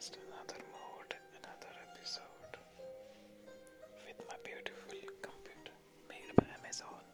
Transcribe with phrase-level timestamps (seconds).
[0.00, 2.56] podcast, another mode, another episode
[4.06, 5.72] with my beautiful computer
[6.08, 7.09] made by Amazon.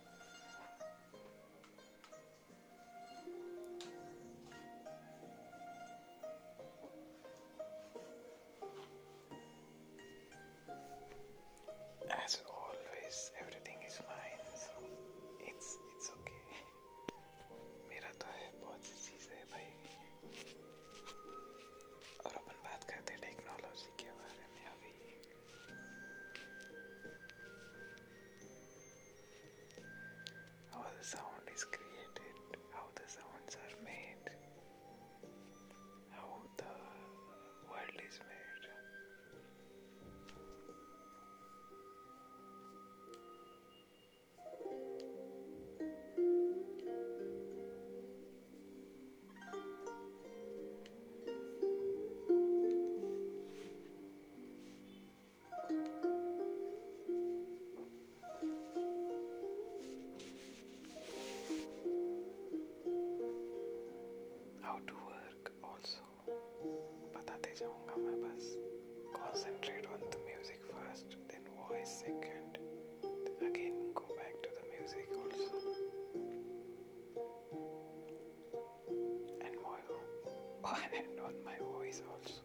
[81.27, 82.41] on my voice also.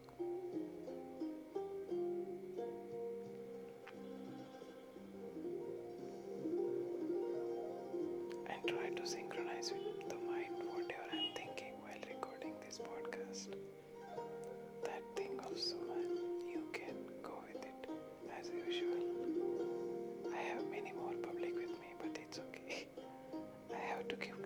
[8.50, 13.54] And try to synchronize with the mind whatever I'm thinking while recording this podcast.
[14.84, 16.10] That thing also, man,
[16.50, 17.88] you can go with it
[18.40, 18.98] as usual.
[20.34, 22.88] I have many more public with me, but it's okay.
[23.74, 24.41] I have to give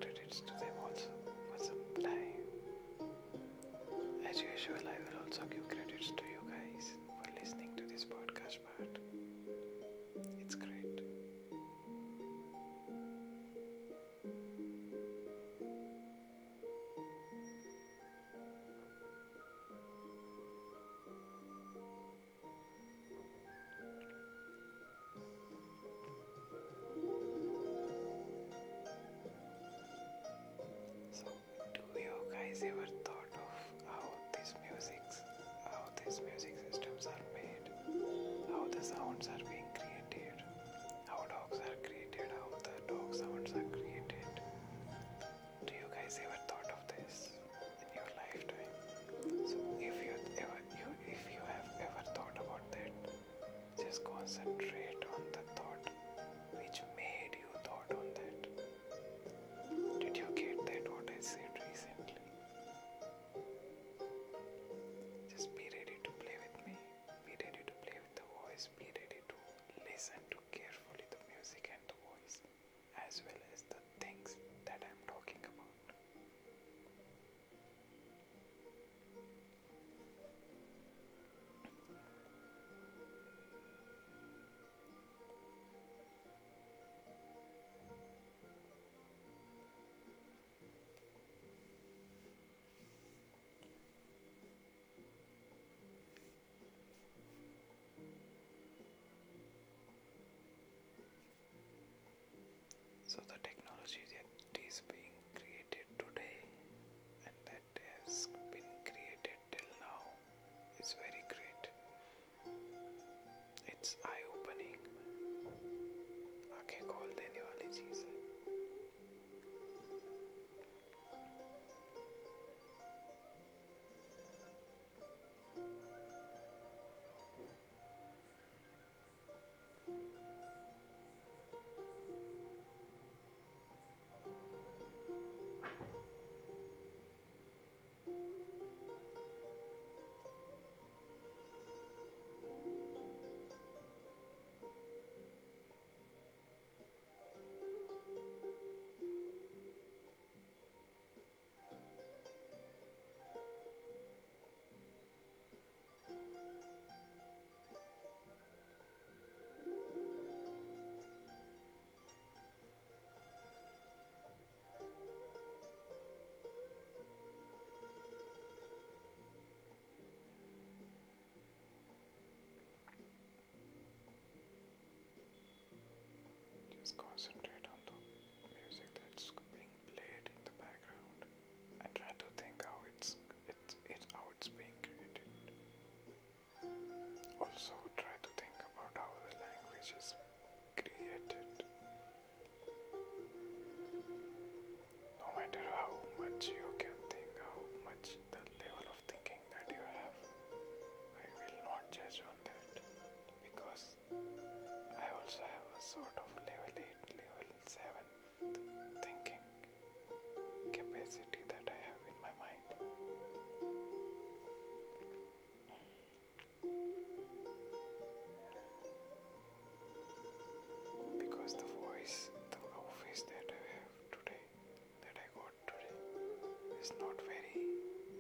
[113.83, 114.26] I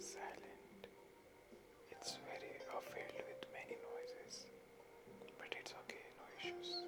[0.06, 0.86] silent.
[1.90, 4.46] It's very uh, filled with many noises.
[5.34, 6.86] But it's okay, no issues.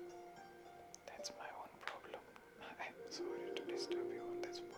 [1.10, 2.22] That's my own problem.
[2.78, 4.77] I'm sorry to disturb you on this problem,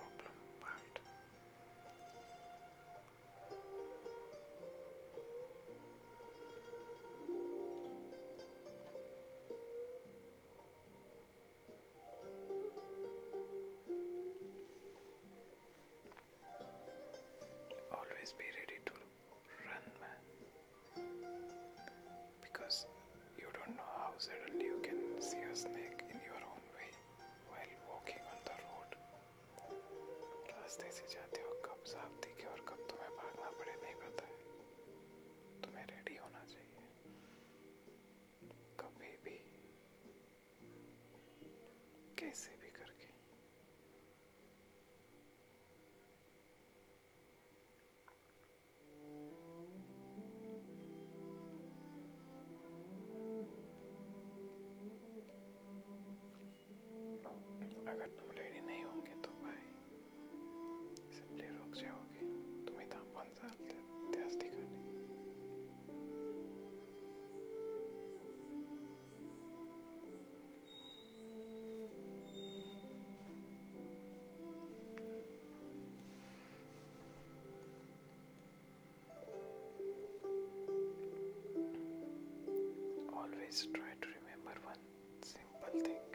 [83.50, 84.78] Always try to remember one
[85.26, 86.06] simple thing.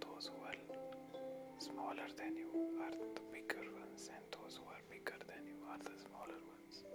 [0.00, 0.56] Those who are
[1.60, 2.48] smaller than you
[2.80, 6.88] are the bigger ones, and those who are bigger than you are the smaller ones.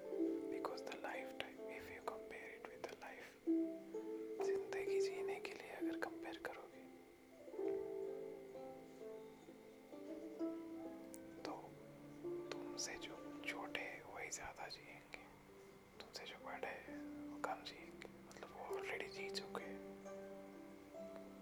[0.50, 3.30] Because the lifetime, if you compare it with the life,
[4.42, 6.69] ज़िंदगी जीने के लिए अगर compare करोगे
[19.20, 19.68] वो already जी चुके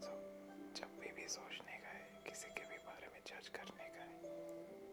[0.02, 0.14] So,
[0.78, 4.18] जब भी भी सोचने का है किसी के भी बारे में जज करने का है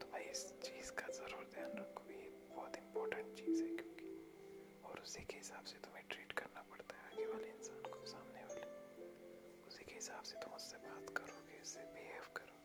[0.00, 4.08] तो भाई इस चीज़ का ज़रूर ध्यान रखो। ये बहुत इम्पोर्टेंट चीज़ है क्योंकि
[4.84, 8.44] और उसी के हिसाब से तुम्हें ट्रीट करना पड़ता है आगे वाले इंसान को सामने
[8.44, 8.66] वाले।
[9.66, 12.58] उसी के हिसाब से तुम उससे बात करोगे उससे बिहेव करो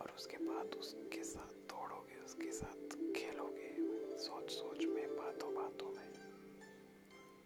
[0.00, 3.70] और उसके बाद उसके साथ दौड़ोगे उसके साथ खेलोगे
[4.16, 6.12] सोच सोच में बातों बातों में।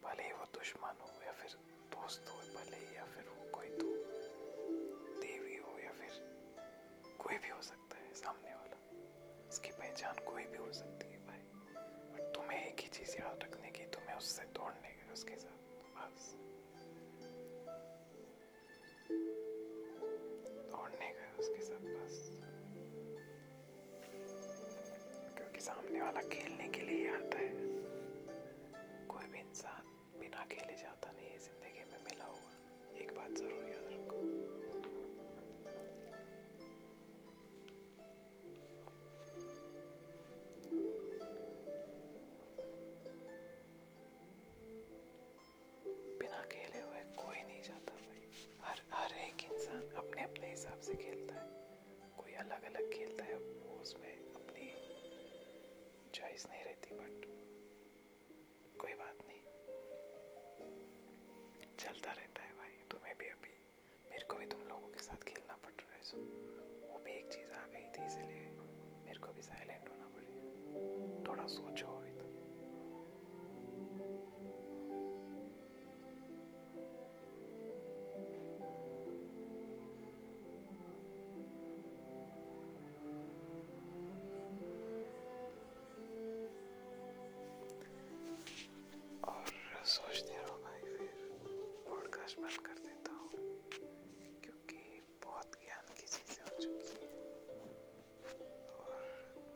[0.04, 1.50] भले ही वो दुश्मन हो या फिर
[1.94, 3.88] दोस्त हो, भले ही या फिर वो कोई तो
[5.20, 6.12] देवी हो या फिर
[7.18, 8.78] कोई भी हो सकता है, सामने वाला।
[9.48, 11.05] उसकी पहचान कोई भी हो सकती है
[25.66, 27.48] सामने वाला खेलने के लिए आता है
[29.10, 29.86] कोई भी इंसान
[30.20, 32.52] बिना खेले जाता नहीं है, ज़िंदगी में मिला हुआ।
[33.02, 34.20] एक बात ज़रूर याद रखो।
[46.20, 48.22] बिना खेले हुए कोई नहीं जाता भाई।
[48.62, 51.46] हर हर एक इंसान अपने अपने हिसाब से खेलता है।
[52.18, 53.15] कोई अलग अलग खेलता
[56.36, 57.22] चॉइस नहीं रहती बट
[58.80, 59.42] कोई बात नहीं।
[61.78, 63.52] चलता रहता है भाई। तुम्हें भी अभी
[64.10, 66.18] मेरे को भी तुम लोगों के साथ खेलना पड़ रहा है सो
[66.88, 68.44] वो भी एक चीज़ आ गई थी, इसलिए
[69.06, 71.95] मेरे को भी साइलेंट होना पड़ेगा थोड़ा सोचो।
[89.96, 91.10] सोचते रहो भाई फिर
[91.86, 93.28] पॉडकास्ट बंद कर देता हूँ,
[94.44, 94.80] क्योंकि
[95.24, 97.10] बहुत ज्ञान की चीज़ें हो चुकी हैं।
[98.80, 99.00] और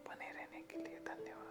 [0.08, 1.49] बने रहने के लिए धन्यवाद।